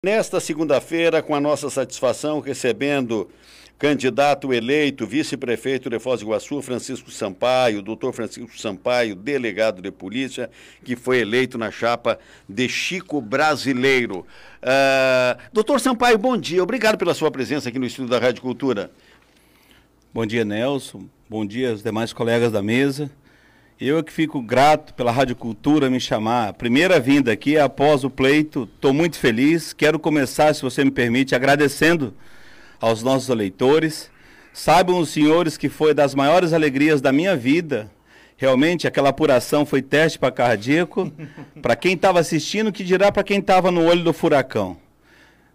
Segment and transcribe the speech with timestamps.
[0.00, 3.28] Nesta segunda-feira, com a nossa satisfação, recebendo
[3.76, 10.48] candidato eleito, vice-prefeito de Foz do Iguaçu, Francisco Sampaio, doutor Francisco Sampaio, delegado de polícia,
[10.84, 12.16] que foi eleito na chapa
[12.48, 14.20] de Chico Brasileiro.
[14.62, 16.62] Uh, doutor Sampaio, bom dia.
[16.62, 18.92] Obrigado pela sua presença aqui no estúdio da Rádio Cultura.
[20.14, 21.08] Bom dia, Nelson.
[21.28, 23.10] Bom dia aos demais colegas da mesa.
[23.80, 26.52] Eu que fico grato pela Rádio Cultura me chamar.
[26.54, 29.72] Primeira vinda aqui após o pleito, estou muito feliz.
[29.72, 32.12] Quero começar, se você me permite, agradecendo
[32.80, 34.10] aos nossos eleitores.
[34.52, 37.88] Saibam os senhores que foi das maiores alegrias da minha vida.
[38.36, 41.12] Realmente aquela apuração foi teste para cardíaco.
[41.62, 44.76] para quem estava assistindo, que dirá para quem estava no olho do furacão.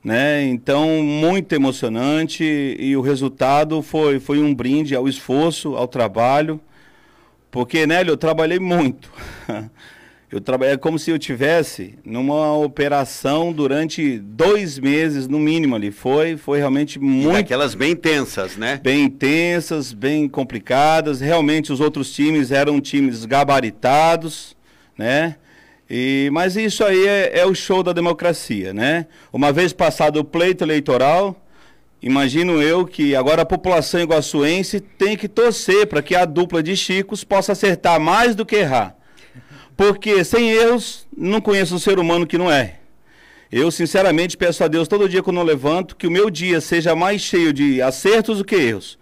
[0.02, 0.46] Né?
[0.46, 2.42] Então, muito emocionante
[2.80, 6.62] e o resultado foi, foi um brinde ao esforço, ao trabalho
[7.54, 9.12] porque, Nélio, eu trabalhei muito.
[10.32, 15.92] Eu trabalhei como se eu tivesse numa operação durante dois meses, no mínimo ali.
[15.92, 17.38] Foi, foi realmente muito.
[17.38, 18.80] aquelas bem intensas, né?
[18.82, 21.22] Bem intensas, bem complicadas.
[21.22, 24.58] Realmente os outros times eram times gabaritados,
[24.98, 25.36] né?
[25.88, 29.06] E, mas isso aí é, é o show da democracia, né?
[29.32, 31.40] Uma vez passado o pleito eleitoral,
[32.04, 36.76] Imagino eu que agora a população iguaçuense tem que torcer para que a dupla de
[36.76, 38.94] Chicos possa acertar mais do que errar.
[39.78, 42.80] Porque sem erros, não conheço um ser humano que não é.
[43.50, 46.94] Eu, sinceramente, peço a Deus todo dia quando eu levanto que o meu dia seja
[46.94, 49.00] mais cheio de acertos do que erros.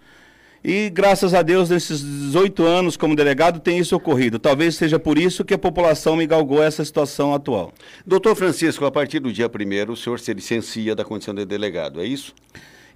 [0.62, 4.38] E graças a Deus, nesses 18 anos como delegado, tem isso ocorrido.
[4.38, 7.72] Talvez seja por isso que a população me galgou essa situação atual.
[8.06, 12.00] Doutor Francisco, a partir do dia 1 o senhor se licencia da condição de delegado,
[12.00, 12.32] é isso?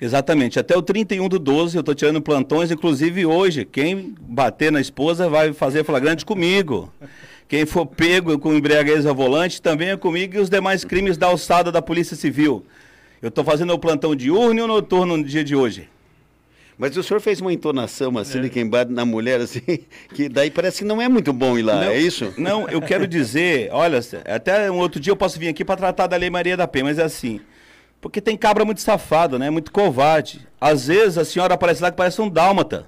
[0.01, 0.59] Exatamente.
[0.59, 3.65] Até o 31 do 12 eu estou tirando plantões, inclusive hoje.
[3.65, 6.93] Quem bater na esposa vai fazer flagrante comigo.
[7.49, 11.29] Quem for pego com embriaguez ao volante também é comigo e os demais crimes da
[11.29, 12.65] alçada da Polícia Civil.
[13.23, 15.89] Eu estou fazendo o plantão diurno e noturno no dia de hoje.
[16.79, 18.49] Mas o senhor fez uma entonação assim, é.
[18.51, 19.63] quem bate na mulher, assim,
[20.13, 22.35] que daí parece que não é muito bom ir lá, não, é isso?
[22.37, 26.07] Não, eu quero dizer, olha, até um outro dia eu posso vir aqui para tratar
[26.07, 27.41] da Lei Maria da Penha, mas é assim,
[28.01, 29.51] porque tem cabra muito safado, né?
[29.51, 30.47] Muito covarde.
[30.61, 32.87] Às vezes a senhora aparece lá que parece um dálmata,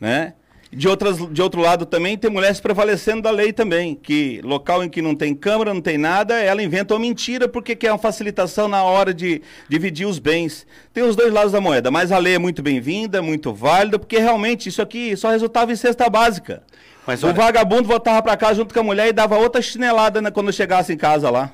[0.00, 0.34] né?
[0.70, 4.88] De, outras, de outro lado também tem mulheres prevalecendo da lei também, que local em
[4.88, 8.68] que não tem câmara, não tem nada, ela inventa uma mentira porque quer uma facilitação
[8.68, 10.66] na hora de dividir os bens.
[10.92, 14.18] Tem os dois lados da moeda, mas a lei é muito bem-vinda, muito válida, porque
[14.18, 16.62] realmente isso aqui só resultava em cesta básica.
[17.06, 17.32] Mas, olha...
[17.32, 20.52] O vagabundo voltava para casa junto com a mulher e dava outra chinelada né, quando
[20.52, 21.50] chegasse em casa lá.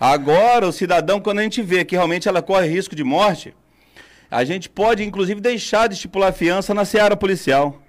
[0.00, 3.54] Agora, o cidadão, quando a gente vê que realmente ela corre risco de morte,
[4.30, 7.82] a gente pode, inclusive, deixar de estipular fiança na seara policial.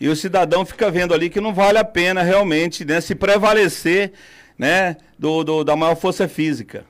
[0.00, 4.12] E o cidadão fica vendo ali que não vale a pena realmente né, se prevalecer
[4.58, 6.84] né, do, do, da maior força física.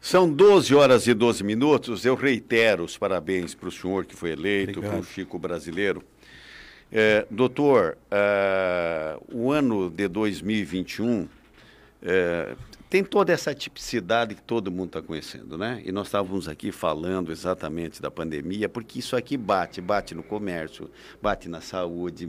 [0.00, 2.04] São 12 horas e 12 minutos.
[2.04, 6.02] Eu reitero os parabéns para o senhor que foi eleito, para o Chico Brasileiro.
[6.90, 11.28] É, doutor, uh, o ano de 2021
[12.02, 12.54] é,
[12.88, 15.82] tem toda essa tipicidade que todo mundo está conhecendo, né?
[15.84, 20.88] E nós estávamos aqui falando exatamente da pandemia, porque isso aqui bate, bate no comércio,
[21.20, 22.28] bate na saúde,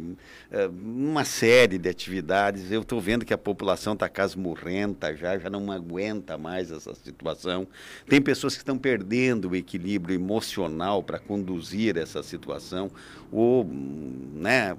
[0.50, 2.72] é, uma série de atividades.
[2.72, 7.68] Eu estou vendo que a população está casmurrenta já, já não aguenta mais essa situação.
[8.08, 12.90] Tem pessoas que estão perdendo o equilíbrio emocional para conduzir essa situação,
[13.32, 14.76] ou, né,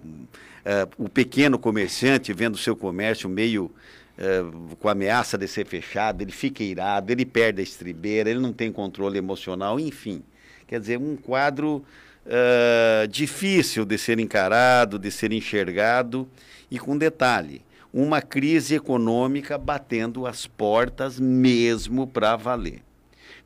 [0.65, 3.71] é, o pequeno comerciante vendo o seu comércio meio
[4.19, 4.43] é,
[4.79, 8.53] com a ameaça de ser fechado, ele fica irado, ele perde a estribeira, ele não
[8.53, 10.23] tem controle emocional, enfim.
[10.67, 11.85] Quer dizer, um quadro
[12.27, 16.29] uh, difícil de ser encarado, de ser enxergado,
[16.71, 17.63] e com detalhe,
[17.93, 22.83] uma crise econômica batendo as portas mesmo para valer.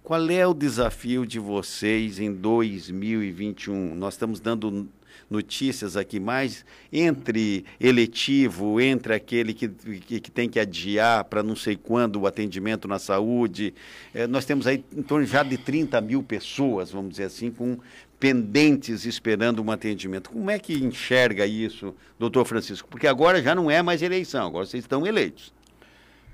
[0.03, 3.95] Qual é o desafio de vocês em 2021?
[3.95, 4.89] Nós estamos dando
[5.31, 11.55] notícias aqui mais entre eletivo, entre aquele que, que, que tem que adiar para não
[11.55, 13.73] sei quando o atendimento na saúde.
[14.13, 17.79] É, nós temos aí em torno já de 30 mil pessoas, vamos dizer assim, com
[18.19, 20.31] pendentes esperando um atendimento.
[20.31, 22.89] Como é que enxerga isso, doutor Francisco?
[22.89, 25.55] Porque agora já não é mais eleição, agora vocês estão eleitos.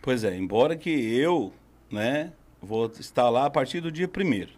[0.01, 1.53] Pois é, embora que eu,
[1.91, 4.51] né, vou estar lá a partir do dia primeiro.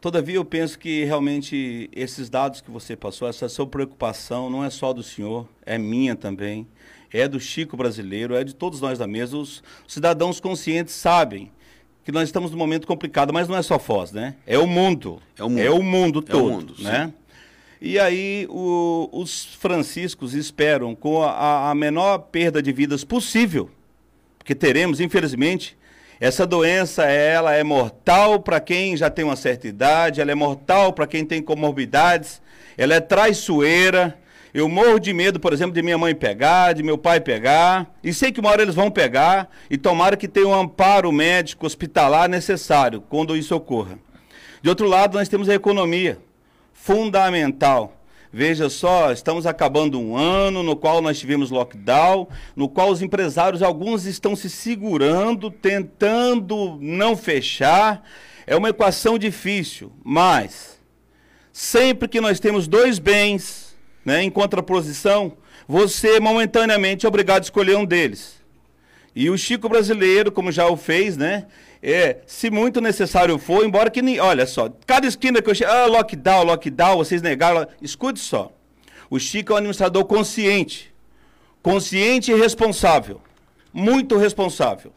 [0.00, 4.70] Todavia, eu penso que realmente esses dados que você passou, essa sua preocupação, não é
[4.70, 6.68] só do senhor, é minha também,
[7.12, 9.36] é do Chico brasileiro, é de todos nós da mesa.
[9.36, 11.50] Os cidadãos conscientes sabem
[12.04, 14.36] que nós estamos num momento complicado, mas não é só Foz, né?
[14.46, 15.20] É o mundo.
[15.36, 17.12] É o mundo, é o mundo todo, é o mundo, né?
[17.80, 23.68] E aí o, os franciscos esperam com a, a menor perda de vidas possível,
[24.38, 25.76] porque teremos, infelizmente,
[26.20, 30.92] Essa doença, ela é mortal para quem já tem uma certa idade, ela é mortal
[30.92, 32.42] para quem tem comorbidades,
[32.76, 34.18] ela é traiçoeira.
[34.52, 38.12] Eu morro de medo, por exemplo, de minha mãe pegar, de meu pai pegar, e
[38.12, 42.28] sei que uma hora eles vão pegar, e tomara que tenha um amparo médico hospitalar
[42.28, 43.98] necessário quando isso ocorra.
[44.60, 46.18] De outro lado, nós temos a economia,
[46.72, 47.97] fundamental.
[48.32, 53.62] Veja só, estamos acabando um ano no qual nós tivemos lockdown, no qual os empresários,
[53.62, 58.04] alguns estão se segurando, tentando não fechar.
[58.46, 60.78] É uma equação difícil, mas
[61.52, 65.32] sempre que nós temos dois bens né, em contraposição,
[65.66, 68.38] você momentaneamente é obrigado a escolher um deles.
[69.20, 71.46] E o Chico brasileiro, como já o fez, né?
[71.82, 74.20] É, se muito necessário for, embora que nem.
[74.20, 75.72] Olha só, cada esquina que eu chego.
[75.72, 77.66] Ah, lockdown, lockdown, vocês negaram.
[77.82, 78.52] Escute só.
[79.10, 80.94] O Chico é um administrador consciente.
[81.60, 83.20] Consciente e responsável.
[83.72, 84.92] Muito responsável.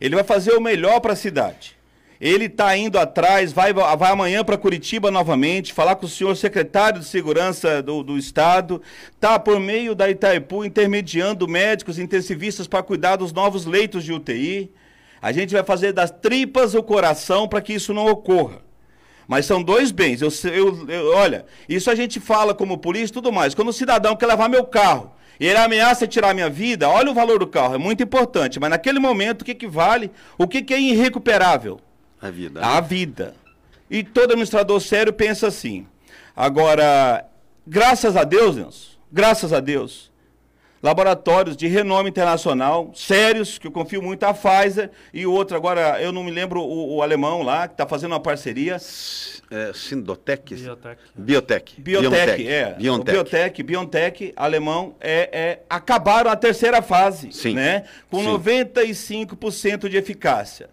[0.00, 1.76] Ele vai fazer o melhor para a cidade.
[2.22, 7.00] Ele está indo atrás, vai, vai amanhã para Curitiba novamente, falar com o senhor secretário
[7.00, 8.80] de Segurança do, do Estado,
[9.12, 14.70] está por meio da Itaipu intermediando médicos intensivistas para cuidar dos novos leitos de UTI.
[15.20, 18.62] A gente vai fazer das tripas o coração para que isso não ocorra.
[19.26, 20.22] Mas são dois bens.
[20.22, 23.52] Eu, eu, eu, olha, isso a gente fala como polícia e tudo mais.
[23.52, 25.10] Quando o cidadão quer levar meu carro
[25.40, 28.60] e ele ameaça tirar minha vida, olha o valor do carro, é muito importante.
[28.60, 30.08] Mas naquele momento, o que, que vale?
[30.38, 31.80] O que, que é irrecuperável?
[32.22, 32.60] A vida.
[32.64, 33.34] A vida.
[33.90, 35.86] E todo administrador sério pensa assim.
[36.34, 37.26] Agora,
[37.66, 40.10] graças a Deus, Deus, graças a Deus,
[40.82, 46.00] laboratórios de renome internacional, sérios, que eu confio muito, a Pfizer e o outro, agora
[46.02, 48.76] eu não me lembro o, o alemão lá, que está fazendo uma parceria.
[49.50, 50.54] É, Sindotec?
[50.54, 51.02] Biotech.
[51.14, 51.80] Biotech.
[51.80, 52.76] Biotech, é.
[52.78, 57.54] Biotech, Biontech, alemão, é, é, acabaram a terceira fase, Sim.
[57.54, 57.84] né?
[58.10, 58.30] Com Sim.
[58.30, 60.70] 95% de eficácia.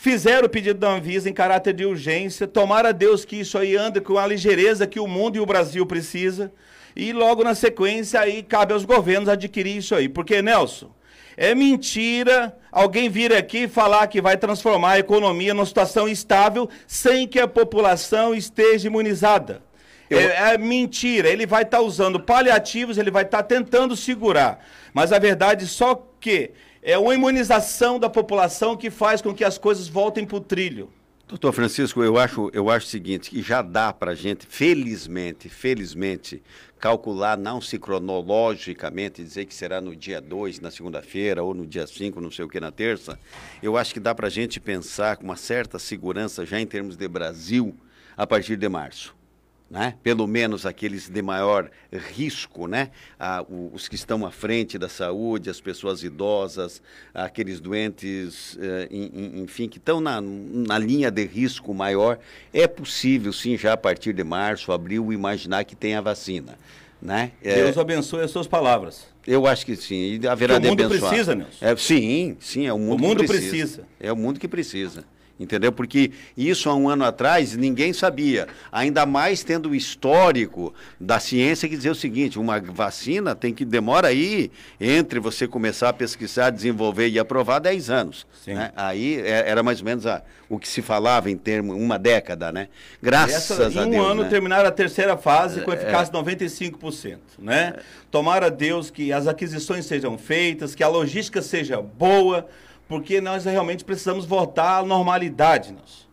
[0.00, 2.46] Fizeram o pedido da Anvisa em caráter de urgência.
[2.46, 5.84] Tomara Deus que isso aí ande com a ligeireza que o mundo e o Brasil
[5.84, 6.52] precisa.
[6.94, 10.08] E logo na sequência aí cabe aos governos adquirir isso aí.
[10.08, 10.90] Porque, Nelson,
[11.36, 17.26] é mentira alguém vir aqui falar que vai transformar a economia numa situação estável sem
[17.26, 19.62] que a população esteja imunizada.
[20.08, 21.28] Eu- É, é mentira.
[21.28, 24.64] Ele vai estar usando paliativos, ele vai estar tentando segurar.
[24.94, 26.52] Mas a verdade só que
[26.88, 30.88] é uma imunização da população que faz com que as coisas voltem para o trilho.
[31.28, 35.50] Doutor Francisco, eu acho, eu acho o seguinte, que já dá para a gente, felizmente,
[35.50, 36.42] felizmente,
[36.80, 41.86] calcular não se cronologicamente, dizer que será no dia 2, na segunda-feira, ou no dia
[41.86, 43.20] 5, não sei o que, na terça.
[43.62, 46.96] Eu acho que dá para a gente pensar com uma certa segurança, já em termos
[46.96, 47.76] de Brasil,
[48.16, 49.17] a partir de março.
[49.70, 49.94] Né?
[50.02, 52.88] Pelo menos aqueles de maior risco, né?
[53.20, 56.80] Ah, o- os que estão à frente da saúde, as pessoas idosas,
[57.12, 62.18] aqueles doentes, eh, enfim, que estão na, na linha de risco maior,
[62.50, 66.58] é possível, sim, já a partir de março, abril, imaginar que tem a vacina.
[67.00, 67.32] Né?
[67.44, 69.06] É, Deus abençoe as suas palavras.
[69.26, 71.10] eu acho que sim, e haverá Porque o de mundo abençoar.
[71.10, 71.64] precisa, Nelson.
[71.64, 73.50] É, sim, sim, é o mundo, mundo que precisa.
[73.50, 73.82] precisa.
[74.00, 75.04] É o mundo que precisa.
[75.38, 75.70] Entendeu?
[75.70, 78.48] Porque isso há um ano atrás ninguém sabia.
[78.72, 83.64] Ainda mais tendo o histórico da ciência que dizia o seguinte: uma vacina tem que
[83.64, 84.50] demora aí
[84.80, 88.26] entre você começar a pesquisar, desenvolver e aprovar 10 anos.
[88.46, 88.72] Né?
[88.74, 92.50] Aí é- era mais ou menos a- o que se falava em termos, uma década,
[92.50, 92.68] né?
[93.02, 94.06] Graças Essa, a em um Deus.
[94.06, 94.26] ano né?
[94.26, 97.74] É, terminaram a terceira fase com eficácia de 95%, né?
[98.10, 102.48] Tomara a Deus que as aquisições sejam feitas, que a logística seja boa,
[102.88, 105.72] porque nós realmente precisamos voltar à normalidade.
[105.72, 106.08] Nós.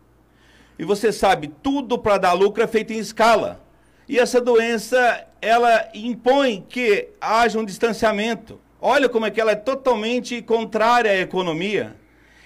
[0.78, 3.64] E você sabe, tudo para dar lucro é feito em escala.
[4.08, 8.60] E essa doença, ela impõe que haja um distanciamento.
[8.80, 11.96] Olha como é que ela é totalmente contrária à economia.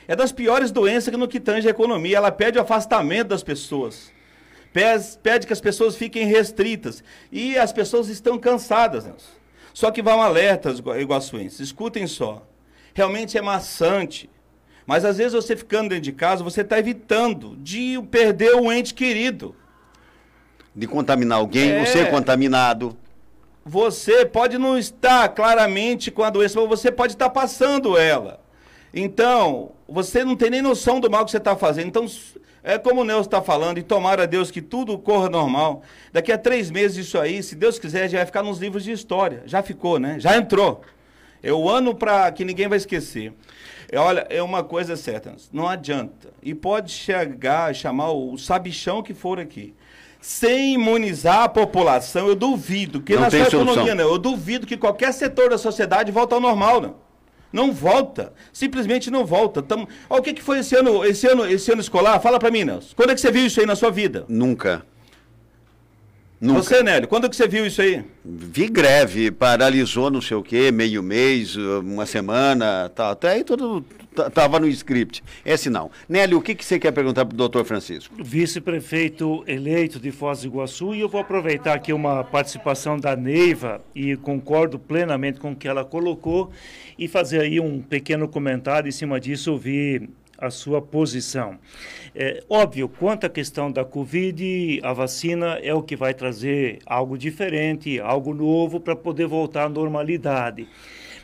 [0.08, 2.16] É das piores doenças no que tange a economia.
[2.16, 4.10] Ela pede o afastamento das pessoas.
[4.72, 7.02] Pes- Pede que as pessoas fiquem restritas.
[7.30, 9.06] E as pessoas estão cansadas.
[9.74, 11.60] Só que vão alertas, igua- iguaçuenses.
[11.60, 12.46] Escutem só.
[12.94, 14.28] Realmente é maçante.
[14.86, 18.92] Mas às vezes você ficando dentro de casa, você está evitando de perder um ente
[18.92, 19.54] querido.
[20.74, 21.86] De contaminar alguém, ou É.
[21.86, 22.96] ser contaminado.
[23.64, 28.40] Você pode não estar claramente com a doença, mas você pode estar passando ela.
[28.92, 31.86] Então, você não tem nem noção do mal que você está fazendo.
[31.88, 32.06] Então,
[32.62, 35.82] é como o Nelson está falando, e tomara a Deus que tudo corra normal.
[36.12, 38.92] Daqui a três meses isso aí, se Deus quiser, já vai ficar nos livros de
[38.92, 39.42] história.
[39.46, 40.16] Já ficou, né?
[40.18, 40.82] Já entrou.
[41.42, 43.32] É o ano para que ninguém vai esquecer.
[43.90, 46.28] É, olha, é uma coisa certa, não adianta.
[46.42, 49.74] E pode chegar, chamar o sabichão que for aqui.
[50.20, 53.72] Sem imunizar a população, eu duvido que Não na tem sua solução.
[53.72, 54.12] economia, não.
[54.12, 56.94] Eu duvido que qualquer setor da sociedade volte ao normal, não.
[57.52, 58.32] Não volta.
[58.52, 59.62] Simplesmente não volta.
[59.62, 59.88] Tamo...
[60.08, 62.20] Olha o que, que foi esse ano, esse ano, esse ano escolar?
[62.20, 62.92] Fala para mim, Nelson.
[62.94, 64.24] Quando é que você viu isso aí na sua vida?
[64.28, 64.84] Nunca.
[66.40, 66.62] Nunca.
[66.62, 68.02] Você, Nélio, quando é que você viu isso aí?
[68.24, 73.10] Vi greve, paralisou não sei o quê, meio mês, uma semana, tal.
[73.10, 73.84] Até aí tudo
[74.16, 75.22] estava no script.
[75.44, 75.90] Esse não.
[76.08, 78.14] Nélio, o que, que você quer perguntar para o doutor Francisco?
[78.18, 83.82] Vice-prefeito eleito de Foz do Iguaçu, e eu vou aproveitar aqui uma participação da Neiva,
[83.94, 86.50] e concordo plenamente com o que ela colocou,
[86.98, 90.08] e fazer aí um pequeno comentário em cima disso, ouvir
[90.40, 91.58] a sua posição.
[92.14, 97.18] É, óbvio, quanto à questão da Covid, a vacina é o que vai trazer algo
[97.18, 100.66] diferente, algo novo para poder voltar à normalidade.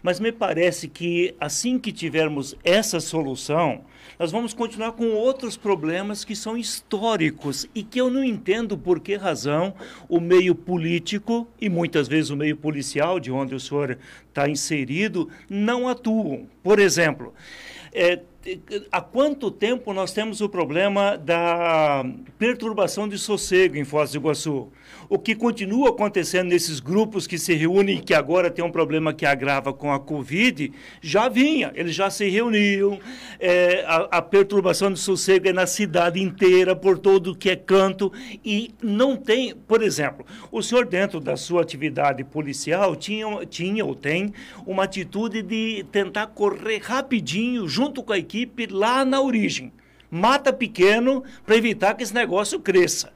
[0.03, 3.85] Mas me parece que assim que tivermos essa solução,
[4.19, 9.01] nós vamos continuar com outros problemas que são históricos e que eu não entendo por
[9.01, 9.75] que razão
[10.09, 15.29] o meio político e muitas vezes o meio policial, de onde o senhor está inserido,
[15.51, 16.47] não atuam.
[16.63, 17.35] Por exemplo,
[17.93, 18.21] é,
[18.93, 22.05] há quanto tempo nós temos o problema da
[22.39, 24.69] perturbação de sossego em Foz do Iguaçu?
[25.09, 29.13] O que continua acontecendo nesses grupos que se reúnem e que agora tem um problema
[29.13, 32.99] que agrava com a Covid, já vinha, eles já se reuniam,
[33.39, 38.13] é, a, a, perturbação de sossego é na cidade inteira, por todo que é canto,
[38.45, 43.95] e não tem, por exemplo, o senhor dentro da sua atividade policial tinha, tinha ou
[43.95, 44.33] tem
[44.67, 49.73] uma atitude de tentar correr rapidinho junto com a equipe equipe lá na origem.
[50.11, 53.13] Mata pequeno para evitar que esse negócio cresça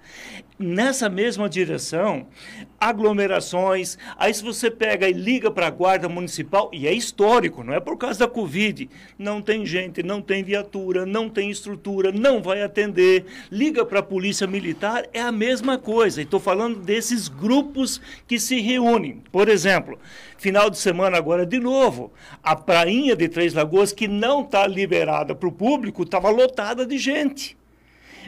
[0.61, 2.27] nessa mesma direção,
[2.79, 3.97] aglomerações.
[4.19, 7.81] Aí, se você pega e liga para a Guarda Municipal, e é histórico, não é
[7.81, 8.89] por causa da Covid,
[9.19, 13.25] não tem gente, não tem viatura, não tem estrutura, não vai atender.
[13.51, 16.21] Liga para a Polícia Militar, é a mesma coisa.
[16.21, 19.23] Estou falando desses grupos que se reúnem.
[19.33, 19.99] Por exemplo,
[20.37, 22.13] final de semana agora de novo,
[22.43, 26.99] a prainha de Três Lagoas, que não está liberada para o público, estava lotada de
[26.99, 27.57] gente.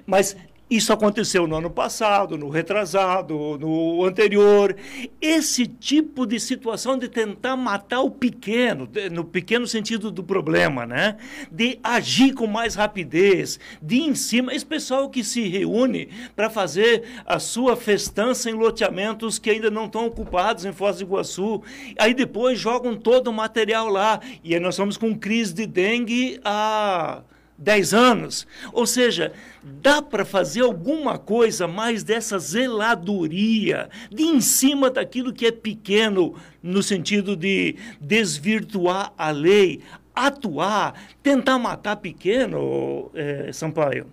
[0.06, 0.36] Mas
[0.76, 4.74] isso aconteceu no ano passado, no retrasado, no anterior.
[5.20, 11.16] Esse tipo de situação de tentar matar o pequeno, no pequeno sentido do problema, né?
[11.50, 14.54] De agir com mais rapidez, de em cima.
[14.54, 19.86] Esse pessoal que se reúne para fazer a sua festança em loteamentos que ainda não
[19.86, 21.62] estão ocupados em Foz do Iguaçu.
[21.98, 24.20] Aí depois jogam todo o material lá.
[24.42, 27.22] E aí nós estamos com crise de dengue a
[27.58, 28.46] 10 anos.
[28.72, 29.32] Ou seja,
[29.62, 36.34] dá para fazer alguma coisa mais dessa zeladoria, de em cima daquilo que é pequeno,
[36.62, 39.80] no sentido de desvirtuar a lei,
[40.14, 44.06] atuar, tentar matar pequeno, é, Sampaio?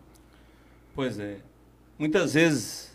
[0.95, 1.37] Pois é.
[1.97, 2.89] Muitas vezes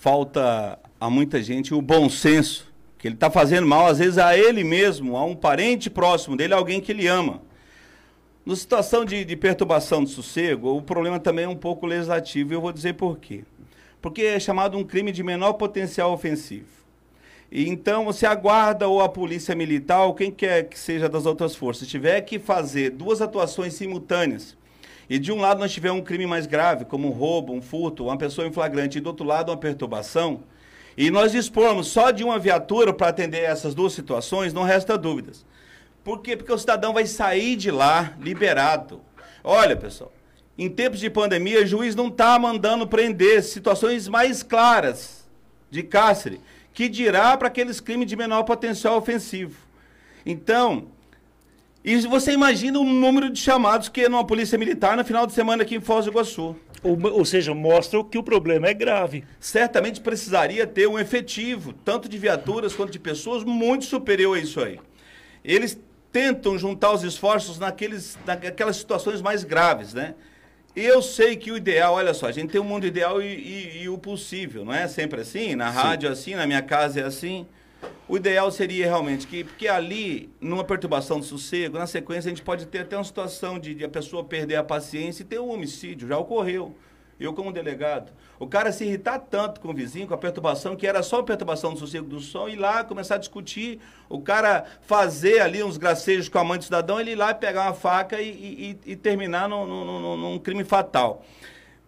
[0.00, 4.36] falta a muita gente o bom senso, que ele está fazendo mal, às vezes, a
[4.36, 7.42] ele mesmo, a um parente próximo dele, alguém que ele ama.
[8.46, 12.56] Na situação de, de, perturbação de sossego, o problema também é um pouco legislativo, e
[12.56, 13.42] eu vou dizer por quê.
[14.02, 16.66] Porque é chamado um crime de menor potencial ofensivo.
[17.50, 21.24] E então, se a guarda ou a polícia militar, ou quem quer que seja das
[21.24, 24.54] outras forças, tiver que fazer duas atuações simultâneas,
[25.08, 28.04] e de um lado nós tiver um crime mais grave, como um roubo, um furto,
[28.04, 30.40] uma pessoa em flagrante, e do outro lado uma perturbação,
[30.98, 35.46] e nós dispormos só de uma viatura para atender essas duas situações, não resta dúvidas.
[36.04, 36.36] Por quê?
[36.36, 39.00] Porque o cidadão vai sair de lá liberado.
[39.42, 40.12] Olha, pessoal,
[40.56, 45.26] em tempos de pandemia, o juiz não está mandando prender situações mais claras
[45.70, 46.40] de cárcere,
[46.72, 49.56] que dirá para aqueles crimes de menor potencial ofensivo.
[50.24, 50.88] Então,
[51.84, 55.32] e você imagina o número de chamados que é numa polícia militar no final de
[55.32, 56.56] semana aqui em Foz do Iguaçu.
[56.82, 59.24] Ou, ou, seja, mostra que o problema é grave.
[59.40, 64.60] Certamente precisaria ter um efetivo, tanto de viaturas quanto de pessoas, muito superior a isso
[64.60, 64.78] aí.
[65.42, 65.78] Eles
[66.14, 70.14] tentam juntar os esforços naqueles, naquelas situações mais graves, né?
[70.76, 73.82] Eu sei que o ideal, olha só, a gente tem um mundo ideal e, e,
[73.82, 75.56] e o possível, não é sempre assim?
[75.56, 75.78] Na Sim.
[75.78, 77.44] rádio é assim, na minha casa é assim.
[78.08, 82.42] O ideal seria realmente que, porque ali, numa perturbação de sossego, na sequência a gente
[82.42, 85.50] pode ter até uma situação de, de a pessoa perder a paciência e ter um
[85.50, 86.76] homicídio, já ocorreu
[87.18, 90.86] eu como delegado, o cara se irritar tanto com o vizinho, com a perturbação, que
[90.86, 94.64] era só a perturbação do sossego do som, ir lá começar a discutir, o cara
[94.82, 98.20] fazer ali uns gracejos com a mãe do cidadão, ele ir lá pegar uma faca
[98.20, 98.28] e,
[98.84, 101.24] e, e terminar no, no, num crime fatal.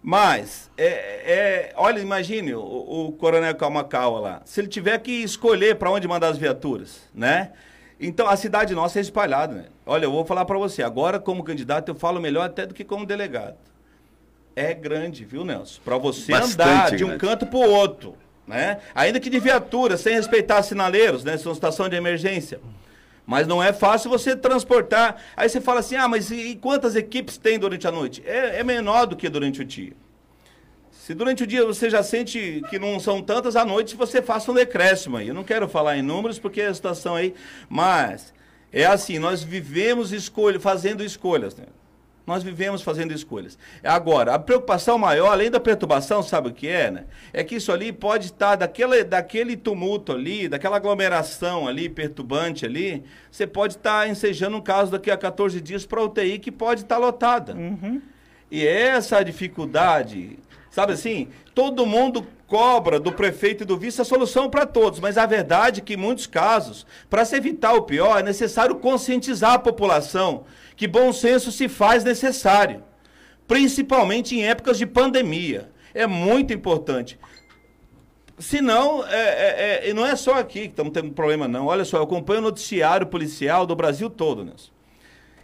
[0.01, 5.77] Mas, é, é, olha, imagine o, o coronel Calmacaua lá, se ele tiver que escolher
[5.77, 7.51] para onde mandar as viaturas, né?
[7.99, 9.65] Então, a cidade nossa é espalhada, né?
[9.85, 12.85] Olha, eu vou falar para você, agora como candidato eu falo melhor até do que
[12.85, 13.57] como delegado
[14.57, 15.81] é grande, viu, Nelson?
[15.85, 18.79] Para você Bastante andar de um canto para o outro, né?
[18.95, 21.37] Ainda que de viatura, sem respeitar sinaleiros, né?
[21.37, 22.59] São estação de emergência.
[23.27, 25.23] Mas não é fácil você transportar.
[25.37, 28.23] Aí você fala assim: ah, mas e quantas equipes tem durante a noite?
[28.25, 29.93] É, é menor do que durante o dia.
[30.91, 34.51] Se durante o dia você já sente que não são tantas, à noite você faça
[34.51, 35.29] um decréscimo aí.
[35.29, 37.35] Eu não quero falar em números porque a situação aí.
[37.69, 38.33] Mas
[38.73, 41.55] é assim: nós vivemos escolha, fazendo escolhas.
[41.55, 41.67] Né?
[42.27, 43.57] Nós vivemos fazendo escolhas.
[43.85, 47.05] Agora, a preocupação maior, além da perturbação, sabe o que é, né?
[47.33, 53.05] É que isso ali pode estar, daquele, daquele tumulto ali, daquela aglomeração ali, perturbante ali,
[53.31, 56.99] você pode estar ensejando um caso daqui a 14 dias para UTI que pode estar
[56.99, 57.55] lotada.
[57.55, 58.03] Uhum.
[58.51, 64.49] E essa dificuldade, sabe assim, todo mundo cobra do prefeito e do vice a solução
[64.49, 68.19] para todos, mas a verdade é que em muitos casos, para se evitar o pior,
[68.19, 70.45] é necessário conscientizar a população
[70.77, 72.85] que bom senso se faz necessário,
[73.49, 75.71] principalmente em épocas de pandemia.
[75.95, 77.19] É muito importante.
[78.39, 81.67] Se não, é, é, é, não é só aqui que estamos tendo problema, não.
[81.67, 84.77] Olha só, eu acompanho o noticiário policial do Brasil todo, Nelson.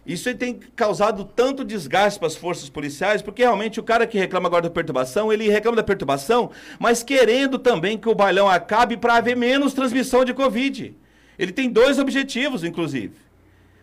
[0.05, 4.47] Isso tem causado tanto desgaste para as forças policiais, porque realmente o cara que reclama
[4.47, 9.15] agora da perturbação, ele reclama da perturbação, mas querendo também que o bailão acabe para
[9.15, 10.93] haver menos transmissão de Covid.
[11.39, 13.13] Ele tem dois objetivos, inclusive.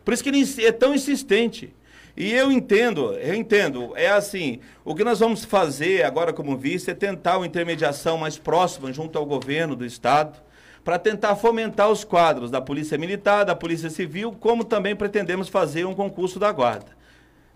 [0.05, 1.75] Por isso que ele é tão insistente.
[2.17, 3.93] E eu entendo, eu entendo.
[3.97, 8.37] É assim, o que nós vamos fazer agora como vice é tentar uma intermediação mais
[8.37, 10.41] próxima junto ao governo do Estado,
[10.85, 15.85] para tentar fomentar os quadros da Polícia Militar, da Polícia Civil, como também pretendemos fazer
[15.85, 16.93] um concurso da Guarda.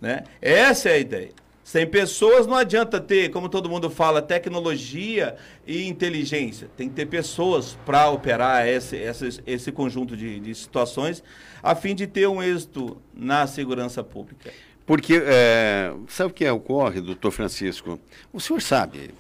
[0.01, 0.25] Né?
[0.41, 1.44] Essa é a ideia.
[1.65, 5.35] Sem pessoas não adianta ter, como todo mundo fala, tecnologia
[5.67, 6.69] e inteligência.
[6.77, 11.25] Tem que ter pessoas para operar esse, esse, esse conjunto de, de situações
[11.63, 14.53] a fim de ter um êxito na segurança pública.
[14.85, 17.99] Porque, é, sabe o que ocorre, doutor Francisco?
[18.31, 19.15] O senhor sabe,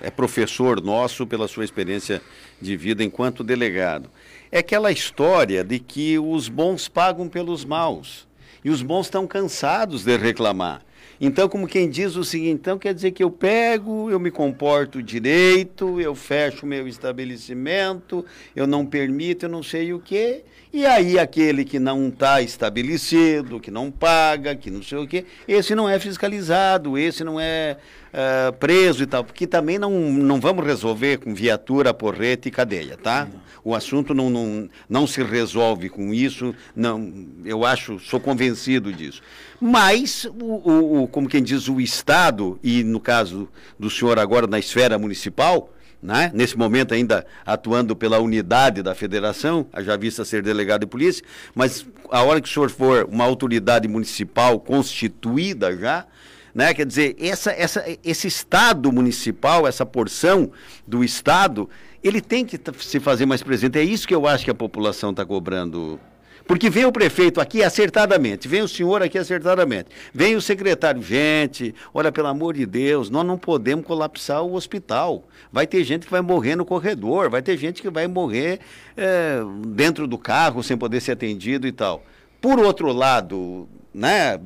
[0.00, 2.22] é professor nosso pela sua experiência
[2.62, 4.08] de vida enquanto delegado.
[4.52, 8.28] É aquela história de que os bons pagam pelos maus.
[8.64, 10.82] E os bons estão cansados de reclamar.
[11.20, 15.02] Então, como quem diz o seguinte, então quer dizer que eu pego, eu me comporto
[15.02, 20.44] direito, eu fecho o meu estabelecimento, eu não permito, eu não sei o quê.
[20.72, 25.24] E aí aquele que não está estabelecido, que não paga, que não sei o quê,
[25.48, 27.78] esse não é fiscalizado, esse não é
[28.12, 32.96] uh, preso e tal, porque também não, não vamos resolver com viatura, porrete e cadeia,
[32.96, 33.26] tá?
[33.64, 39.22] O assunto não, não, não se resolve com isso, não, eu acho, sou convencido disso.
[39.60, 44.46] Mas, o, o, o, como quem diz, o Estado, e no caso do senhor agora
[44.46, 46.30] na esfera municipal, né?
[46.34, 51.86] nesse momento ainda atuando pela unidade da federação, já vista ser delegado de polícia, mas
[52.10, 56.06] a hora que o senhor for uma autoridade municipal constituída já,
[56.54, 56.72] né?
[56.74, 60.50] quer dizer, essa, essa, esse Estado municipal, essa porção
[60.86, 61.68] do Estado,
[62.02, 63.78] ele tem que se fazer mais presente.
[63.78, 65.98] É isso que eu acho que a população está cobrando
[66.46, 71.74] porque vem o prefeito aqui acertadamente, vem o senhor aqui acertadamente, vem o secretário, gente,
[71.92, 75.24] olha, pelo amor de Deus, nós não podemos colapsar o hospital.
[75.52, 78.60] Vai ter gente que vai morrer no corredor, vai ter gente que vai morrer
[78.96, 82.04] é, dentro do carro sem poder ser atendido e tal.
[82.40, 84.38] Por outro lado, né,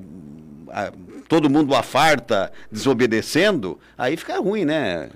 [1.28, 5.10] todo mundo afarta desobedecendo, aí fica ruim, né?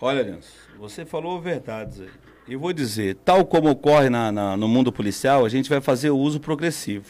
[0.00, 2.27] Olha, Lenço, você falou verdades aí.
[2.50, 6.08] Eu vou dizer, tal como ocorre na, na, no mundo policial, a gente vai fazer
[6.08, 7.04] o uso progressivo.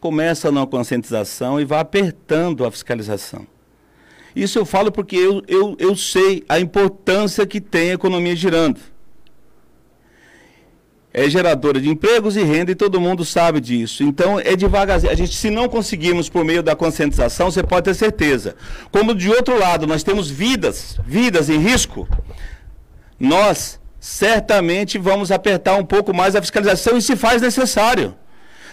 [0.00, 3.46] Começa na conscientização e vai apertando a fiscalização.
[4.34, 8.80] Isso eu falo porque eu, eu, eu sei a importância que tem a economia girando.
[11.12, 14.02] É geradora de empregos e renda e todo mundo sabe disso.
[14.02, 15.12] Então é devagarzinho.
[15.12, 18.56] A gente, se não conseguirmos por meio da conscientização, você pode ter certeza.
[18.90, 22.08] Como de outro lado nós temos vidas, vidas em risco,
[23.18, 28.16] nós certamente vamos apertar um pouco mais a fiscalização e se faz necessário.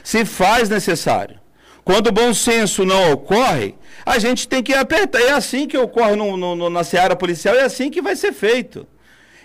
[0.01, 1.37] Se faz necessário.
[1.83, 5.19] Quando o bom senso não ocorre, a gente tem que apertar.
[5.19, 8.87] É assim que ocorre no, no, na seara policial, é assim que vai ser feito.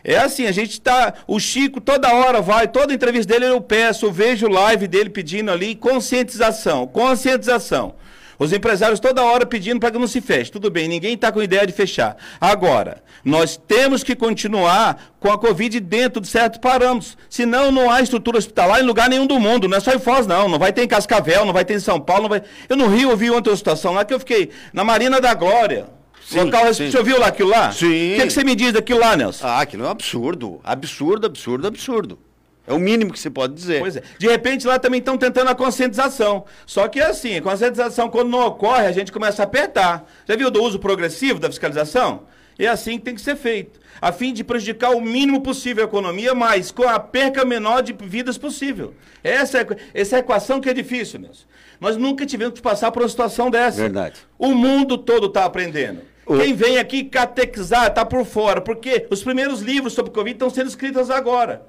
[0.04, 1.14] É assim, a gente está.
[1.26, 5.50] O Chico toda hora vai, toda entrevista dele eu peço, eu vejo live dele pedindo
[5.50, 7.94] ali conscientização, conscientização.
[8.42, 10.50] Os empresários toda hora pedindo para que não se feche.
[10.50, 12.16] Tudo bem, ninguém está com ideia de fechar.
[12.40, 17.16] Agora, nós temos que continuar com a Covid dentro de certos parâmetros.
[17.30, 19.68] Senão não há estrutura hospitalar em lugar nenhum do mundo.
[19.68, 20.48] Não é só em Foz, não.
[20.48, 22.22] Não vai ter em Cascavel, não vai ter em São Paulo.
[22.24, 22.42] Não vai...
[22.68, 25.86] Eu no Rio ouvi outra situação lá que eu fiquei na Marina da Glória.
[26.26, 26.90] Sim, local, sim.
[26.90, 27.70] Você ouviu lá aquilo lá?
[27.70, 27.86] Sim.
[27.86, 29.46] O que, é que você me diz daquilo lá, Nelson?
[29.46, 30.60] Ah, aquilo é um absurdo.
[30.64, 32.18] Absurdo, absurdo, absurdo.
[32.66, 33.80] É o mínimo que se pode dizer.
[33.80, 34.02] Pois é.
[34.18, 36.44] De repente lá também estão tentando a conscientização.
[36.64, 40.08] Só que é assim, a conscientização quando não ocorre, a gente começa a apertar.
[40.26, 42.22] Já viu do uso progressivo da fiscalização?
[42.58, 45.86] É assim que tem que ser feito, a fim de prejudicar o mínimo possível a
[45.86, 48.94] economia, mas com a perca menor de vidas possível.
[49.24, 51.44] Essa é, essa é a equação que é difícil, Nelson.
[51.80, 53.80] Nós nunca tivemos que passar por uma situação dessa.
[53.80, 54.20] Verdade.
[54.38, 56.02] O mundo todo está aprendendo.
[56.24, 56.36] O...
[56.36, 60.68] Quem vem aqui catequizar está por fora, porque os primeiros livros sobre Covid estão sendo
[60.68, 61.66] escritos agora.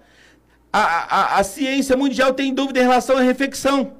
[0.74, 3.94] A, a, a ciência mundial tem dúvida em relação à refeição.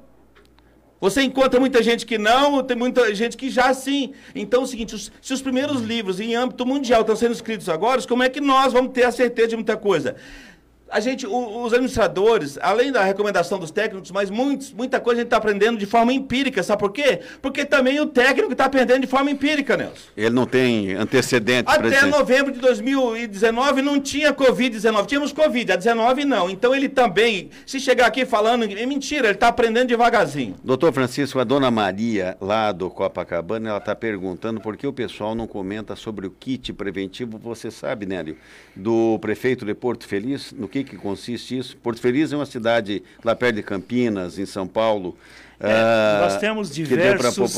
[1.00, 4.12] Você encontra muita gente que não, tem muita gente que já sim.
[4.34, 7.68] Então é o seguinte, os, se os primeiros livros em âmbito mundial estão sendo escritos
[7.68, 10.16] agora, como é que nós vamos ter a certeza de muita coisa?
[10.94, 15.22] A gente, o, os administradores, além da recomendação dos técnicos, mas muitos, muita coisa a
[15.22, 17.18] gente está aprendendo de forma empírica, sabe por quê?
[17.42, 20.10] Porque também o técnico está aprendendo de forma empírica, Nelson.
[20.16, 21.74] Ele não tem antecedentes.
[21.74, 22.10] Até presente.
[22.10, 26.48] novembro de 2019 não tinha Covid-19, tínhamos Covid, a 19 não.
[26.48, 30.54] Então ele também, se chegar aqui falando, é mentira, ele está aprendendo devagarzinho.
[30.62, 35.34] Doutor Francisco, a dona Maria, lá do Copacabana, ela está perguntando por que o pessoal
[35.34, 38.36] não comenta sobre o kit preventivo, você sabe, Nélio,
[38.76, 41.76] do prefeito de Porto Feliz, no que que consiste isso?
[41.76, 45.16] Porto Feliz é uma cidade lá perto de Campinas, em São Paulo.
[45.60, 47.56] É, uh, nós temos diversos,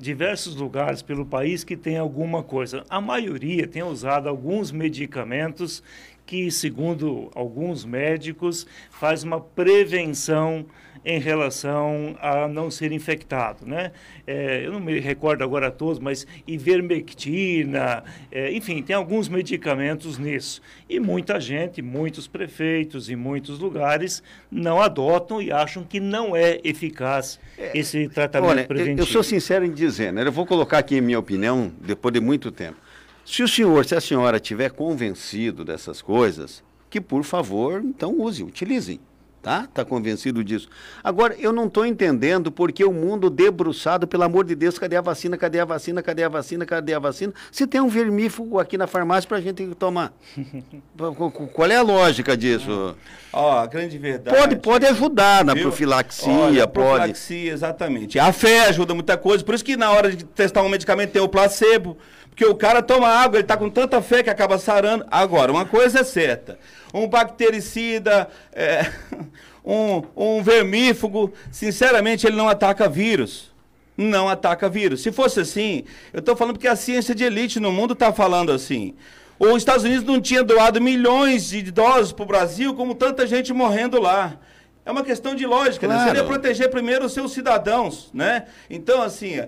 [0.00, 2.84] diversos lugares pelo país que tem alguma coisa.
[2.88, 5.82] A maioria tem usado alguns medicamentos
[6.26, 10.66] que, segundo alguns médicos, faz uma prevenção
[11.04, 13.90] em relação a não ser infectado, né?
[14.26, 20.62] É, eu não me recordo agora todos, mas ivermectina, é, enfim, tem alguns medicamentos nisso.
[20.88, 26.60] E muita gente, muitos prefeitos em muitos lugares não adotam e acham que não é
[26.62, 29.02] eficaz é, esse tratamento olha, preventivo.
[29.02, 30.24] Eu sou sincero em dizer, né?
[30.24, 32.76] Eu vou colocar aqui a minha opinião depois de muito tempo.
[33.24, 38.42] Se o senhor, se a senhora tiver convencido dessas coisas, que por favor, então use,
[38.42, 39.00] utilize
[39.42, 39.68] tá?
[39.74, 40.68] Tá convencido disso.
[41.02, 45.00] Agora, eu não estou entendendo porque o mundo debruçado, pelo amor de Deus, cadê a
[45.00, 47.34] vacina, cadê a vacina, cadê a vacina, cadê a vacina?
[47.50, 50.12] Se tem um vermífugo aqui na farmácia para a gente tomar.
[51.52, 52.96] Qual é a lógica disso?
[53.32, 54.36] Ó, a grande verdade...
[54.36, 55.64] Pode, pode ajudar na viu?
[55.64, 56.88] profilaxia, Olha, pode...
[56.88, 58.18] profilaxia, exatamente.
[58.18, 61.20] A fé ajuda muita coisa, por isso que na hora de testar um medicamento tem
[61.20, 61.96] o placebo,
[62.32, 65.04] porque o cara toma água, ele está com tanta fé que acaba sarando.
[65.10, 66.58] Agora, uma coisa é certa:
[66.92, 68.90] um bactericida, é,
[69.62, 73.52] um, um vermífugo, sinceramente, ele não ataca vírus.
[73.98, 75.02] Não ataca vírus.
[75.02, 78.50] Se fosse assim, eu estou falando porque a ciência de elite no mundo está falando
[78.50, 78.94] assim.
[79.38, 83.52] Os Estados Unidos não tinha doado milhões de doses para o Brasil, como tanta gente
[83.52, 84.38] morrendo lá.
[84.86, 86.00] É uma questão de lógica, claro.
[86.00, 86.08] né?
[86.08, 88.46] Seria proteger primeiro os seus cidadãos, né?
[88.70, 89.42] Então, assim,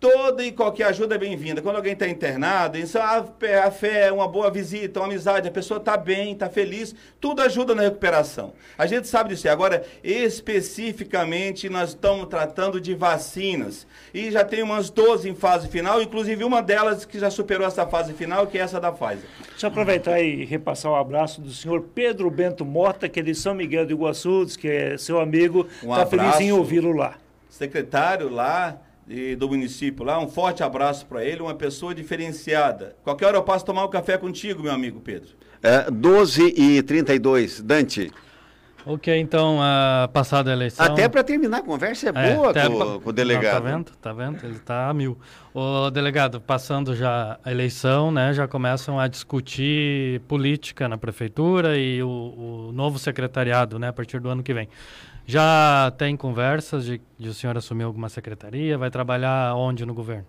[0.00, 1.60] Toda e qualquer ajuda é bem-vinda.
[1.60, 3.22] Quando alguém está internado, isso, a,
[3.66, 7.74] a fé, uma boa visita, uma amizade, a pessoa está bem, está feliz, tudo ajuda
[7.74, 8.54] na recuperação.
[8.78, 9.46] A gente sabe disso.
[9.50, 13.86] Agora, especificamente, nós estamos tratando de vacinas.
[14.14, 17.86] E já tem umas 12 em fase final, inclusive uma delas que já superou essa
[17.86, 19.28] fase final, que é essa da Pfizer.
[19.50, 23.22] Deixa eu aproveitar e repassar o um abraço do senhor Pedro Bento Mota, que é
[23.22, 25.66] de São Miguel do Iguaçu, que é seu amigo.
[25.82, 27.18] Está um feliz em ouvi-lo lá.
[27.50, 30.18] Secretário lá e do município lá.
[30.18, 32.96] Um forte abraço para ele, uma pessoa diferenciada.
[33.02, 35.30] Qualquer hora eu passo tomar um café contigo, meu amigo Pedro.
[35.62, 38.10] É, 12 e 32, Dante.
[38.86, 40.86] Ok, então, uh, passada a eleição...
[40.86, 42.98] Até para terminar a conversa é, é boa com, pra...
[43.00, 43.44] com, o delegado.
[43.44, 43.90] Não, tá vendo?
[43.96, 44.44] Tá vendo?
[44.46, 45.18] Ele tá a mil.
[45.52, 52.02] O delegado, passando já a eleição, né, já começam a discutir política na prefeitura e
[52.02, 54.68] o, o novo secretariado, né, a partir do ano que vem.
[55.30, 58.76] Já tem conversas de, de o senhor assumir alguma secretaria?
[58.76, 60.26] Vai trabalhar onde no governo?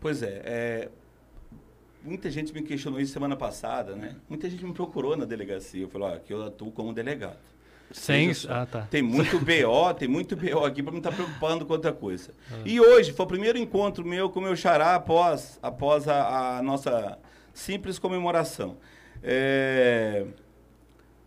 [0.00, 0.88] Pois é, é,
[2.02, 4.16] muita gente me questionou isso semana passada, né?
[4.30, 5.82] Muita gente me procurou na delegacia.
[5.82, 7.36] Eu falei, ó, que eu atuo como delegado.
[7.90, 8.88] Sem, ah, tá.
[8.90, 12.32] Tem muito BO, tem muito BO aqui para não estar tá preocupando com outra coisa.
[12.50, 12.62] Ah.
[12.64, 16.62] E hoje foi o primeiro encontro meu com o meu xará após, após a, a
[16.62, 17.18] nossa
[17.52, 18.78] simples comemoração.
[19.22, 20.24] É,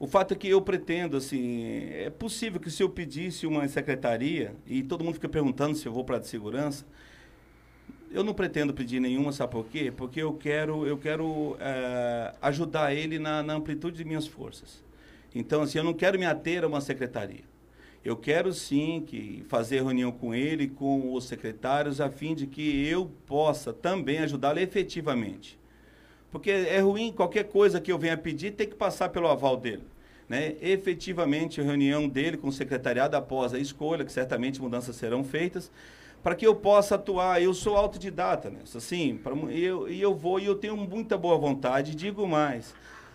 [0.04, 4.54] o fato é que eu pretendo, assim, é possível que se eu pedisse uma secretaria,
[4.68, 6.86] e todo mundo fica perguntando se eu vou para a de segurança,
[8.12, 9.94] eu não pretendo pedir nenhuma, sabe por quê?
[9.96, 14.84] Porque eu quero, eu quero é, ajudar ele na, na, amplitude de minhas forças.
[15.34, 17.46] Então, assim, eu não quero me ater a uma secretaria.
[18.04, 22.86] Eu quero sim que fazer reunião com ele, com os secretários, a fim de que
[22.86, 25.58] eu possa também ajudá-lo efetivamente.
[26.30, 29.93] Porque é ruim qualquer coisa que eu venha pedir ter que passar pelo aval dele
[30.28, 35.24] né, efetivamente a reunião dele com o secretariado após a escolha, que certamente mudanças serão
[35.24, 35.72] feitas,
[36.24, 37.42] para que eu possa atuar.
[37.42, 38.60] Eu sou autodidata, né?
[38.76, 41.94] Assim, pra, eu, e eu vou e eu tenho muita boa vontade.
[41.94, 42.74] Digo mais,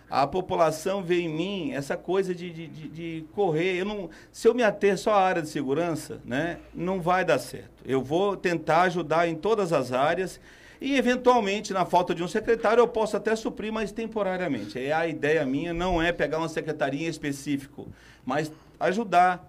[0.09, 3.79] a população vê em mim essa coisa de, de, de, de, correr.
[3.79, 7.39] Eu não, se eu me ater só à área de segurança, né, não vai dar
[7.39, 7.83] certo.
[7.85, 10.39] Eu vou tentar ajudar em todas as áreas
[10.81, 14.79] E, eventualmente, na falta de um secretário, eu posso até suprir, mas temporariamente.
[14.79, 17.87] É, a ideia minha não é pegar uma secretaria em específico,
[18.25, 19.45] mas ajudar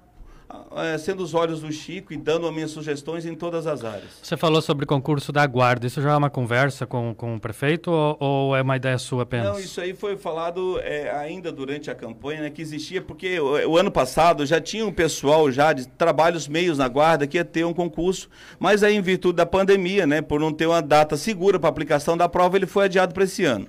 [0.98, 4.10] sendo os olhos do Chico e dando as minhas sugestões em todas as áreas.
[4.22, 5.86] Você falou sobre concurso da guarda.
[5.86, 9.22] Isso já é uma conversa com, com o prefeito ou, ou é uma ideia sua
[9.22, 9.46] apenas?
[9.46, 13.70] Não, isso aí foi falado é, ainda durante a campanha, né, que existia, porque o,
[13.70, 17.44] o, ano passado já tinha um pessoal já de trabalhos meios na guarda que ia
[17.44, 21.16] ter um concurso, mas aí em virtude da pandemia, né, por não ter uma data
[21.16, 23.66] segura para aplicação da prova, ele foi adiado para esse ano.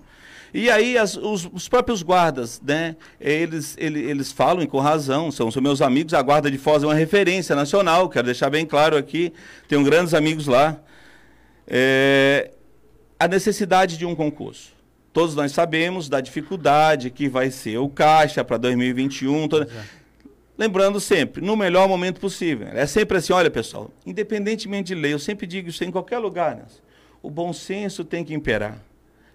[0.53, 5.31] E aí as, os, os, próprios guardas, né, eles, eles, eles falam, e com razão,
[5.31, 8.65] são, são meus amigos, a Guarda de Foz é uma referência nacional, quero deixar bem
[8.65, 9.31] claro aqui,
[9.67, 10.77] tenho grandes amigos lá.
[11.65, 12.51] É,
[13.17, 14.73] a necessidade de um concurso.
[15.13, 19.47] Todos nós sabemos da dificuldade que vai ser o caixa para 2021.
[19.47, 19.69] Toda...
[20.57, 22.67] Lembrando sempre, no melhor momento possível.
[22.73, 26.55] É sempre assim, olha pessoal, independentemente de lei, eu sempre digo isso em qualquer lugar,
[26.55, 26.63] né?
[27.23, 28.77] o bom senso tem que imperar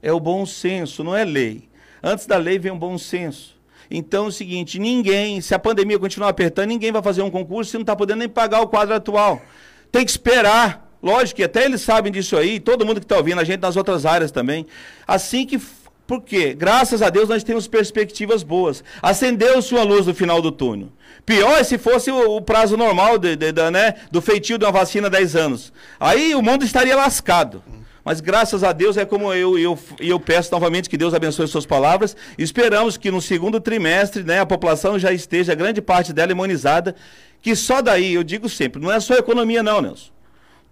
[0.07, 1.69] é o bom senso, não é lei.
[2.01, 3.57] Antes da lei vem o bom senso.
[3.91, 7.73] Então é o seguinte, ninguém, se a pandemia continuar apertando, ninguém vai fazer um concurso
[7.73, 9.43] se não está podendo nem pagar o quadro atual.
[9.91, 10.97] Tem que esperar.
[11.03, 13.77] Lógico que até eles sabem disso aí, todo mundo que está ouvindo, a gente nas
[13.77, 14.65] outras áreas também.
[15.09, 15.61] Assim que.
[16.07, 16.55] Por quê?
[16.55, 18.85] Graças a Deus nós temos perspectivas boas.
[19.03, 20.93] Acendeu-se uma luz no final do túnel.
[21.25, 24.65] Pior é se fosse o, o prazo normal de, de, de, né, do feitio de
[24.65, 25.73] uma vacina 10 anos.
[25.99, 27.61] Aí o mundo estaria lascado.
[28.07, 31.67] Mas graças a Deus é como eu eu, eu peço novamente que Deus abençoe suas
[31.67, 32.17] palavras.
[32.39, 36.95] Esperamos que no segundo trimestre né, a população já esteja, grande parte dela, imunizada.
[37.43, 40.13] Que só daí, eu digo sempre, não é só economia, não, Nelson.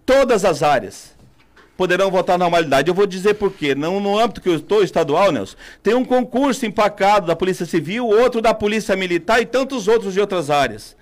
[0.05, 1.13] Todas as áreas
[1.75, 2.87] poderão voltar à normalidade.
[2.87, 3.75] Eu vou dizer por quê.
[3.75, 8.07] Não, no âmbito que eu estou, estadual, Nelson, tem um concurso empacado da Polícia Civil,
[8.07, 10.95] outro da Polícia Militar e tantos outros de outras áreas.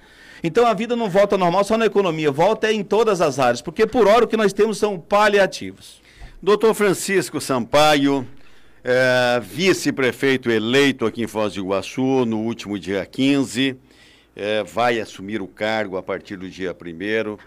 [0.44, 3.86] Então a vida não volta normal só na economia, volta em todas as áreas, porque
[3.86, 6.02] por hora o que nós temos são paliativos.
[6.44, 8.28] Doutor Francisco Sampaio,
[8.84, 13.78] é, vice-prefeito eleito aqui em Foz do Iguaçu no último dia 15,
[14.36, 17.38] é, vai assumir o cargo a partir do dia 1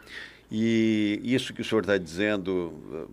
[0.50, 3.06] e isso que o senhor está dizendo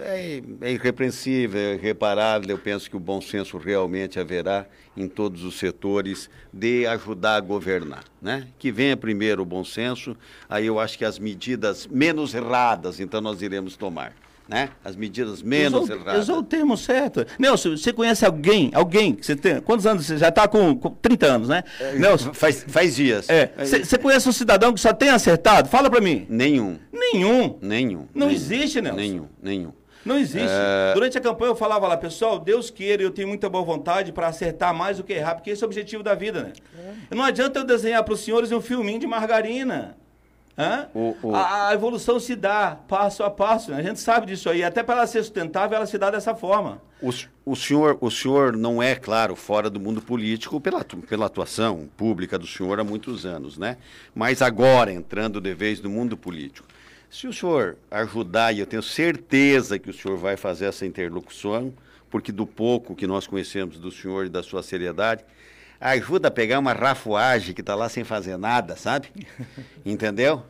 [0.00, 2.50] é, é, irrepreensível, é irreparável.
[2.50, 7.40] Eu penso que o bom senso realmente haverá em todos os setores de ajudar a
[7.40, 8.02] governar.
[8.20, 8.48] Né?
[8.58, 10.16] Que venha primeiro o bom senso,
[10.48, 14.12] aí eu acho que as medidas menos erradas, então nós iremos tomar
[14.48, 14.70] né?
[14.84, 16.22] As medidas menos erradas.
[16.22, 17.26] Usou o termo certo.
[17.38, 20.06] Nelson, você conhece alguém, alguém, que você tem, quantos anos?
[20.06, 21.62] Você já está com, com 30 anos, né?
[21.78, 22.32] É, Nelson.
[22.32, 23.28] Faz, faz dias.
[23.28, 23.52] É.
[23.58, 25.68] Você conhece um cidadão que só tem acertado?
[25.68, 26.26] Fala para mim.
[26.28, 26.78] Nenhum.
[26.90, 27.58] Nenhum.
[27.60, 28.06] Nenhum.
[28.14, 28.96] Não nenhum, existe, Nelson.
[28.96, 29.72] Nenhum, nenhum.
[30.08, 30.48] Não existe.
[30.48, 30.94] É...
[30.94, 34.28] Durante a campanha eu falava lá, pessoal, Deus queira, eu tenho muita boa vontade para
[34.28, 36.52] acertar mais do que errar, porque esse é o objetivo da vida, né?
[37.10, 37.14] É.
[37.14, 39.97] Não adianta eu desenhar para os senhores um filminho de margarina.
[40.92, 41.34] O, o...
[41.36, 43.78] A, a, evolução se dá passo a passo, né?
[43.78, 44.64] a gente sabe disso aí.
[44.64, 46.82] Até para ela ser sustentável, ela se dá dessa forma.
[47.00, 47.10] O,
[47.46, 52.36] o, senhor, o senhor não é, claro, fora do mundo político pela, pela atuação pública
[52.36, 53.76] do senhor há muitos anos, né?
[54.12, 56.66] Mas agora, entrando de vez no mundo político.
[57.08, 61.72] Se o senhor ajudar, e eu tenho certeza que o senhor vai fazer essa interlocução,
[62.10, 65.24] porque do pouco que nós conhecemos do senhor e da sua seriedade,
[65.80, 69.08] ajuda a pegar uma rafuagem que está lá sem fazer nada, sabe?
[69.84, 70.42] Entendeu?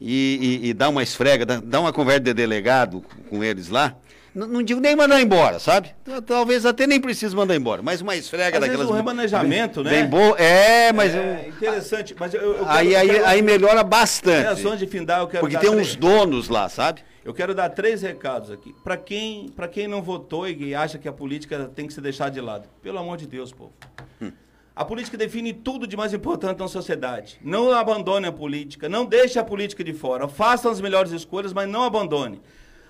[0.00, 3.94] E, e, e dá uma esfrega, dá, dá, uma conversa de delegado com eles lá.
[4.34, 5.94] Não, não, digo nem mandar embora, sabe?
[6.26, 8.78] Talvez até nem precise mandar embora, mas uma esfrega Às daquelas.
[8.78, 10.00] Vezes um remanejamento, bem, né?
[10.00, 10.34] Bem bom.
[10.36, 11.14] É, mas.
[11.14, 12.16] É, interessante.
[12.18, 14.66] Mas eu, eu quero, aí, aí, aí melhora bastante.
[14.66, 17.02] É, de findar, eu quero Porque tem uns donos lá, sabe?
[17.24, 18.74] Eu quero dar três recados aqui.
[18.82, 22.40] Para quem, quem não votou e acha que a política tem que ser deixada de
[22.40, 22.68] lado.
[22.82, 23.72] Pelo amor de Deus, povo.
[24.20, 24.32] Hum.
[24.76, 27.38] A política define tudo de mais importante na sociedade.
[27.40, 30.26] Não abandone a política, não deixe a política de fora.
[30.26, 32.40] Faça as melhores escolhas, mas não abandone.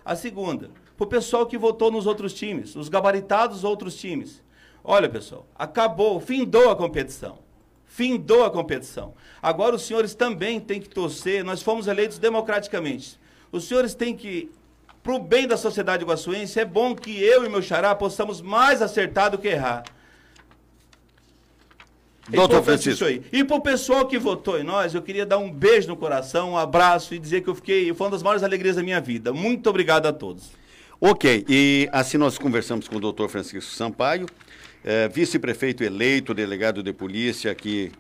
[0.02, 4.42] A segunda, para o pessoal que votou nos outros times, os gabaritados outros times.
[4.82, 7.38] Olha, pessoal, acabou, findou a competição.
[7.84, 9.12] Findou a competição.
[9.42, 13.20] Agora os senhores também têm que torcer, nós fomos eleitos democraticamente.
[13.52, 14.50] Os senhores têm que,
[15.02, 18.80] para o bem da sociedade iguaçuense, é bom que eu e meu xará possamos mais
[18.80, 19.84] acertar do que errar.
[22.28, 23.04] Doutor Francisco.
[23.04, 23.22] Aí.
[23.32, 26.52] E para o pessoal que votou em nós, eu queria dar um beijo no coração,
[26.52, 29.32] um abraço e dizer que eu fiquei, foi uma das maiores alegrias da minha vida.
[29.32, 30.52] Muito obrigado a todos.
[31.00, 34.26] Ok, e assim nós conversamos com o doutor Francisco Sampaio,
[34.82, 37.92] é, vice-prefeito eleito, delegado de polícia aqui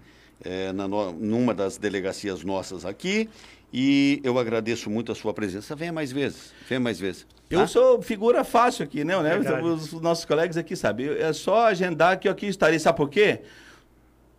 [0.42, 3.28] é, na, numa das delegacias nossas aqui.
[3.76, 5.74] E eu agradeço muito a sua presença.
[5.74, 7.26] Venha mais vezes, venha mais vezes.
[7.50, 7.66] Eu tá?
[7.66, 9.14] sou figura fácil aqui, né?
[9.18, 11.08] Os, os nossos colegas aqui sabem.
[11.08, 12.78] É só agendar que eu aqui estarei.
[12.78, 13.40] Sabe por quê?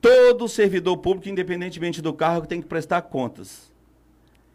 [0.05, 3.71] Todo servidor público, independentemente do cargo, tem que prestar contas.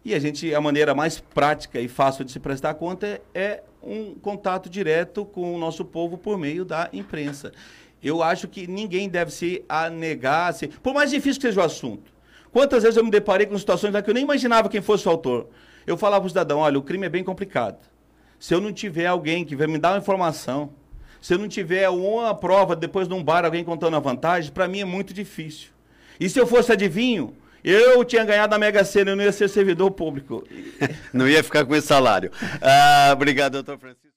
[0.04, 4.14] E a gente, a maneira mais prática e fácil de se prestar conta é um
[4.14, 7.50] contato direto com o nosso povo por meio da imprensa.
[8.00, 12.12] Eu acho que ninguém deve se anegar, se, por mais difícil que seja o assunto.
[12.52, 15.10] Quantas vezes eu me deparei com situações lá que eu nem imaginava quem fosse o
[15.10, 15.48] autor.
[15.84, 17.84] Eu falava para o cidadão, olha, o crime é bem complicado.
[18.38, 20.70] Se eu não tiver alguém que vai me dar uma informação,
[21.20, 24.68] se eu não tiver uma prova depois de um bar, alguém contando a vantagem, para
[24.68, 25.68] mim é muito difícil.
[26.18, 29.48] E se eu fosse adivinho, eu tinha ganhado a Mega Sena, eu não ia ser
[29.48, 30.44] servidor público.
[31.12, 32.30] não ia ficar com esse salário.
[32.60, 34.09] Ah, obrigado, doutor Francisco.